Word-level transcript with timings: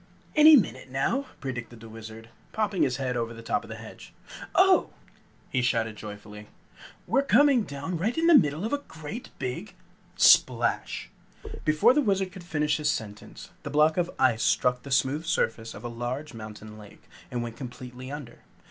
"Any 0.35 0.55
minute 0.55 0.89
now," 0.89 1.27
predicted 1.39 1.79
the 1.79 1.87
Wizard, 1.87 2.29
popping 2.53 2.81
his 2.81 2.95
head 2.97 3.15
over 3.15 3.35
the 3.35 3.43
top 3.43 3.63
of 3.63 3.67
the 3.69 3.75
hedge. 3.75 4.13
"Oh! 4.55 4.89
It's 4.89 4.91
going 4.91 4.93
to 4.93 4.93
be 4.93 4.97
all 4.97 5.37
right!" 5.37 5.49
he 5.51 5.61
shouted 5.61 5.95
joyfully. 5.95 6.47
"We're 7.05 7.21
coming 7.21 7.61
down 7.65 7.99
right 7.99 8.17
in 8.17 8.25
the 8.25 8.33
middle 8.33 8.65
of 8.65 8.73
a 8.73 8.79
great 8.79 9.29
big" 9.37 9.75
SPLASH!!! 10.15 11.11
Before 11.63 11.93
the 11.93 12.01
Wizard 12.01 12.31
could 12.31 12.43
finish 12.43 12.77
his 12.77 12.89
sentence, 12.89 13.51
the 13.61 13.69
block 13.69 13.95
of 13.95 14.09
ice 14.17 14.41
struck 14.41 14.81
the 14.81 14.89
smooth 14.89 15.25
surface 15.25 15.75
of 15.75 15.83
a 15.83 15.87
large, 15.87 16.33
mountain 16.33 16.79
lake, 16.79 17.03
and 17.29 17.43
went 17.43 17.55
completely 17.55 18.09
under. 18.11 18.39